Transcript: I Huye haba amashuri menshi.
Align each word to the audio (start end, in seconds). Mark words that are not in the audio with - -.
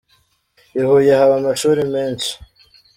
I 0.79 0.81
Huye 0.87 1.11
haba 1.19 1.35
amashuri 1.41 1.81
menshi. 1.93 2.31